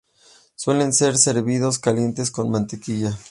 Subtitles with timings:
[0.55, 3.15] Suelen ser servidos calientes con mantequilla.